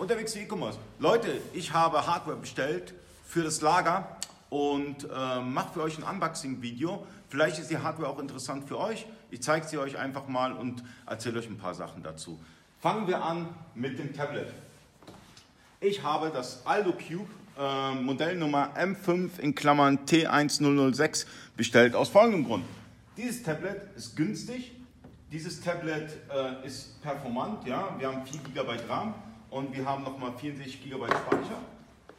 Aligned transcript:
Unterwegs 0.00 0.32
für 0.32 0.40
E-Commerce. 0.40 0.78
Leute, 0.98 1.42
ich 1.52 1.74
habe 1.74 2.06
Hardware 2.06 2.38
bestellt 2.38 2.94
für 3.22 3.42
das 3.42 3.60
Lager 3.60 4.16
und 4.48 5.04
äh, 5.04 5.40
mache 5.40 5.74
für 5.74 5.82
euch 5.82 5.98
ein 5.98 6.04
Unboxing-Video. 6.04 7.06
Vielleicht 7.28 7.58
ist 7.58 7.70
die 7.70 7.76
Hardware 7.76 8.08
auch 8.08 8.18
interessant 8.18 8.66
für 8.66 8.78
euch. 8.78 9.04
Ich 9.30 9.42
zeige 9.42 9.68
sie 9.68 9.76
euch 9.76 9.98
einfach 9.98 10.26
mal 10.26 10.54
und 10.54 10.82
erzähle 11.04 11.38
euch 11.38 11.50
ein 11.50 11.58
paar 11.58 11.74
Sachen 11.74 12.02
dazu. 12.02 12.40
Fangen 12.80 13.06
wir 13.08 13.22
an 13.22 13.50
mit 13.74 13.98
dem 13.98 14.14
Tablet. 14.16 14.46
Ich 15.80 16.02
habe 16.02 16.30
das 16.30 16.64
Aldo 16.64 16.92
Cube 16.92 17.28
äh, 17.58 17.94
Modellnummer 17.94 18.70
M5 18.76 19.38
in 19.38 19.54
Klammern 19.54 19.98
T1006 20.06 21.26
bestellt 21.58 21.94
aus 21.94 22.08
folgendem 22.08 22.46
Grund. 22.46 22.64
Dieses 23.18 23.42
Tablet 23.42 23.82
ist 23.96 24.16
günstig, 24.16 24.72
dieses 25.30 25.60
Tablet 25.60 26.08
äh, 26.34 26.66
ist 26.66 27.02
performant, 27.02 27.66
ja? 27.66 27.94
wir 27.98 28.08
haben 28.08 28.24
4 28.24 28.40
GB 28.54 28.88
RAM 28.88 29.12
und 29.50 29.76
wir 29.76 29.84
haben 29.84 30.04
nochmal 30.04 30.32
64 30.32 30.82
GB 30.84 31.06
Speicher. 31.06 31.58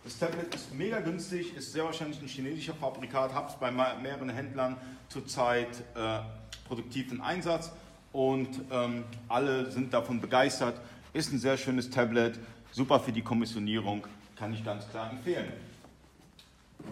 Das 0.03 0.17
Tablet 0.17 0.53
ist 0.53 0.73
mega 0.73 0.99
günstig, 0.99 1.55
ist 1.55 1.73
sehr 1.73 1.85
wahrscheinlich 1.85 2.21
ein 2.21 2.27
chinesischer 2.27 2.73
Fabrikat, 2.73 3.33
habe 3.33 3.49
es 3.49 3.55
bei 3.55 3.71
mehreren 3.71 4.29
Händlern 4.29 4.77
zurzeit 5.09 5.69
äh, 5.95 6.19
produktiv 6.67 7.11
in 7.11 7.21
Einsatz 7.21 7.71
und 8.11 8.49
ähm, 8.71 9.03
alle 9.27 9.71
sind 9.71 9.93
davon 9.93 10.19
begeistert. 10.19 10.81
Ist 11.13 11.31
ein 11.31 11.39
sehr 11.39 11.57
schönes 11.57 11.89
Tablet, 11.89 12.39
super 12.71 12.99
für 12.99 13.11
die 13.11 13.21
Kommissionierung, 13.21 14.07
kann 14.35 14.53
ich 14.53 14.65
ganz 14.65 14.89
klar 14.89 15.11
empfehlen. 15.11 15.51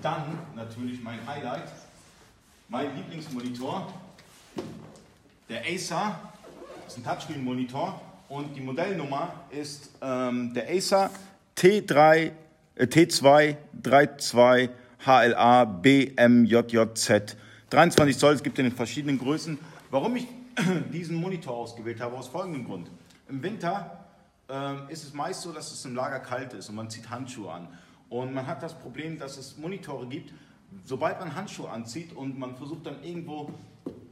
Dann 0.03 0.37
natürlich 0.55 1.01
mein 1.01 1.25
Highlight, 1.25 1.71
mein 2.67 2.95
Lieblingsmonitor, 2.95 3.91
der 5.49 5.63
Acer, 5.65 6.19
das 6.85 6.95
ist 6.95 6.99
ein 6.99 7.03
Touchscreen-Monitor 7.11 7.99
und 8.29 8.55
die 8.55 8.61
Modellnummer 8.61 9.33
ist 9.49 9.89
ähm, 10.01 10.53
der 10.53 10.69
Acer 10.69 11.09
T3, 11.57 12.31
äh, 12.75 12.85
T232 12.85 14.69
HLA 15.05 15.65
BMJJZ. 15.65 17.37
23 17.69 18.17
Zoll, 18.17 18.33
es 18.33 18.43
gibt 18.43 18.59
in 18.59 18.65
den 18.65 18.75
verschiedenen 18.75 19.17
Größen. 19.19 19.57
Warum 19.89 20.15
ich 20.15 20.27
diesen 20.93 21.15
Monitor 21.17 21.55
ausgewählt 21.55 21.99
habe, 21.99 22.15
aus 22.15 22.27
folgendem 22.27 22.65
Grund. 22.65 22.89
Im 23.27 23.41
Winter 23.41 24.05
ähm, 24.47 24.83
ist 24.89 25.03
es 25.03 25.13
meist 25.13 25.41
so, 25.41 25.51
dass 25.51 25.71
es 25.71 25.83
im 25.85 25.95
Lager 25.95 26.19
kalt 26.19 26.53
ist 26.53 26.69
und 26.69 26.75
man 26.75 26.89
zieht 26.89 27.09
Handschuhe 27.09 27.51
an. 27.51 27.67
Und 28.09 28.33
man 28.33 28.47
hat 28.47 28.63
das 28.63 28.77
Problem, 28.77 29.17
dass 29.19 29.37
es 29.37 29.57
Monitore 29.57 30.07
gibt, 30.07 30.33
sobald 30.83 31.19
man 31.19 31.35
Handschuhe 31.35 31.69
anzieht 31.69 32.13
und 32.15 32.37
man 32.37 32.55
versucht 32.55 32.85
dann 32.85 33.03
irgendwo 33.03 33.51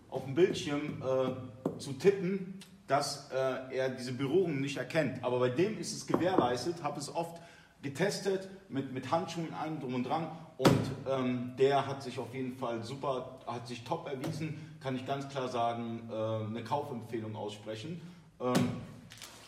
auf 0.09 0.23
dem 0.25 0.35
Bildschirm 0.35 1.01
äh, 1.01 1.79
zu 1.79 1.93
tippen, 1.93 2.59
dass 2.87 3.29
äh, 3.31 3.75
er 3.75 3.89
diese 3.89 4.13
Berührungen 4.13 4.61
nicht 4.61 4.77
erkennt. 4.77 5.23
Aber 5.23 5.39
bei 5.39 5.49
dem 5.49 5.77
ist 5.77 5.93
es 5.93 6.07
gewährleistet, 6.07 6.83
habe 6.83 6.99
es 6.99 7.13
oft 7.13 7.41
getestet 7.81 8.49
mit, 8.69 8.93
mit 8.93 9.11
Handschuhen, 9.11 9.53
allem 9.53 9.79
drum 9.79 9.95
und 9.95 10.03
dran 10.03 10.31
und 10.57 10.71
ähm, 11.07 11.51
der 11.59 11.85
hat 11.85 12.01
sich 12.01 12.17
auf 12.17 12.33
jeden 12.33 12.55
Fall 12.55 12.83
super, 12.83 13.39
hat 13.45 13.67
sich 13.67 13.83
top 13.83 14.07
erwiesen, 14.07 14.77
kann 14.81 14.95
ich 14.95 15.05
ganz 15.05 15.29
klar 15.29 15.47
sagen, 15.47 16.09
äh, 16.11 16.13
eine 16.13 16.63
Kaufempfehlung 16.63 17.35
aussprechen. 17.35 18.01
Ähm, 18.39 18.53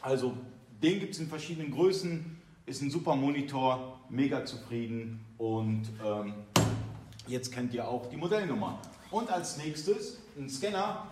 also 0.01 0.37
den 0.83 0.99
gibt 0.99 1.13
es 1.15 1.19
in 1.19 1.27
verschiedenen 1.27 1.71
Größen, 1.71 2.39
ist 2.67 2.81
ein 2.81 2.91
super 2.91 3.15
Monitor, 3.15 3.99
mega 4.09 4.45
zufrieden 4.45 5.25
und 5.39 5.89
ähm, 6.05 6.33
jetzt 7.27 7.51
kennt 7.51 7.73
ihr 7.73 7.87
auch 7.87 8.05
die 8.05 8.17
Modellnummer. 8.17 8.79
Und 9.09 9.31
als 9.31 9.57
nächstes 9.57 10.19
ein 10.37 10.49
Scanner, 10.49 11.07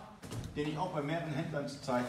den 0.58 0.70
ich 0.70 0.78
auch 0.78 0.90
bei 0.90 1.02
mehreren 1.02 1.32
Händlern 1.32 1.68
zurzeit 1.68 2.04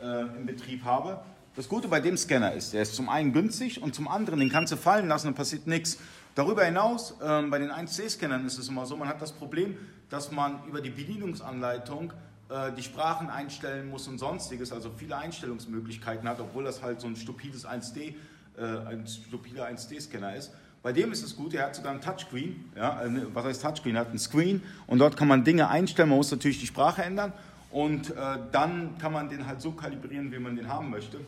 äh, 0.00 0.20
im 0.36 0.44
Betrieb 0.44 0.84
habe. 0.84 1.20
Das 1.56 1.68
Gute 1.68 1.88
bei 1.88 2.00
dem 2.00 2.18
Scanner 2.18 2.52
ist, 2.52 2.74
der 2.74 2.82
ist 2.82 2.94
zum 2.94 3.08
einen 3.08 3.32
günstig 3.32 3.82
und 3.82 3.94
zum 3.94 4.06
anderen, 4.06 4.38
den 4.40 4.50
kannst 4.50 4.72
du 4.72 4.76
fallen 4.76 5.08
lassen 5.08 5.28
und 5.28 5.34
passiert 5.34 5.66
nichts. 5.66 5.98
Darüber 6.34 6.64
hinaus, 6.64 7.14
ähm, 7.24 7.50
bei 7.50 7.58
den 7.58 7.70
1C-Scannern 7.70 8.46
ist 8.46 8.58
es 8.58 8.68
immer 8.68 8.84
so, 8.84 8.98
man 8.98 9.08
hat 9.08 9.22
das 9.22 9.32
Problem, 9.32 9.78
dass 10.10 10.30
man 10.30 10.62
über 10.68 10.82
die 10.82 10.90
Bedienungsanleitung 10.90 12.12
äh, 12.50 12.72
die 12.76 12.82
Sprachen 12.82 13.30
einstellen 13.30 13.88
muss 13.88 14.06
und 14.06 14.18
sonstiges, 14.18 14.70
also 14.70 14.90
viele 14.94 15.16
Einstellungsmöglichkeiten 15.16 16.28
hat, 16.28 16.38
obwohl 16.38 16.64
das 16.64 16.82
halt 16.82 17.00
so 17.00 17.06
ein 17.06 17.16
stupides 17.16 17.66
1D, 17.66 18.14
äh, 18.58 18.62
ein 18.86 19.06
stupider 19.06 19.66
1D-Scanner 19.66 20.36
ist. 20.36 20.52
Bei 20.82 20.92
dem 20.92 21.10
ist 21.10 21.24
es 21.24 21.34
gut, 21.34 21.54
er 21.54 21.64
hat 21.64 21.74
sogar 21.74 21.92
ein 21.92 22.02
Touchscreen. 22.02 22.70
Ja, 22.76 23.02
was 23.32 23.44
heißt 23.46 23.62
Touchscreen? 23.62 23.96
Er 23.96 24.02
hat 24.02 24.12
ein 24.12 24.18
Screen 24.18 24.62
und 24.86 24.98
dort 24.98 25.16
kann 25.16 25.26
man 25.26 25.42
Dinge 25.42 25.68
einstellen. 25.68 26.10
Man 26.10 26.18
muss 26.18 26.30
natürlich 26.30 26.60
die 26.60 26.66
Sprache 26.66 27.02
ändern 27.02 27.32
und 27.76 28.08
äh, 28.08 28.38
dann 28.52 28.96
kann 28.96 29.12
man 29.12 29.28
den 29.28 29.46
halt 29.46 29.60
so 29.60 29.70
kalibrieren, 29.70 30.32
wie 30.32 30.38
man 30.38 30.56
den 30.56 30.66
haben 30.66 30.88
möchte. 30.88 31.20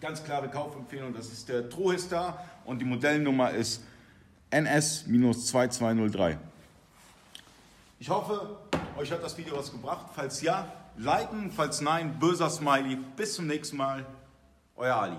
Ganz 0.00 0.24
klare 0.24 0.48
Kaufempfehlung, 0.48 1.12
das 1.12 1.26
ist 1.30 1.46
der 1.46 1.68
TroHistar 1.68 2.42
und 2.64 2.78
die 2.78 2.86
Modellnummer 2.86 3.50
ist 3.50 3.84
NS-2203. 4.50 6.38
Ich 8.00 8.08
hoffe, 8.08 8.56
euch 8.96 9.12
hat 9.12 9.22
das 9.22 9.36
Video 9.36 9.58
was 9.58 9.70
gebracht. 9.70 10.06
Falls 10.14 10.40
ja, 10.40 10.72
liken, 10.96 11.52
falls 11.52 11.82
nein, 11.82 12.18
böser 12.18 12.48
Smiley. 12.48 12.96
Bis 13.14 13.34
zum 13.34 13.46
nächsten 13.46 13.76
Mal, 13.76 14.06
euer 14.74 14.96
Ali. 14.96 15.18